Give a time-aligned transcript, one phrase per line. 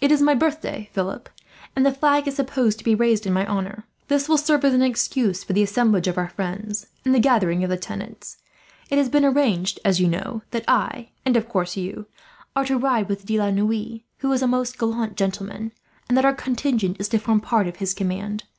[0.00, 1.30] "It is my birthday, Philip,
[1.74, 3.86] and the flag is supposed to be raised in my honour.
[4.08, 7.64] This will serve as an excuse for the assemblage of our friends, and the gathering
[7.64, 8.36] of the tenants.
[8.90, 12.04] It has been arranged, as you know, that I, and of course you,
[12.54, 15.72] are to ride with De la Noue, who is a most gallant gentleman;
[16.06, 18.44] and that our contingent is to form part of his command.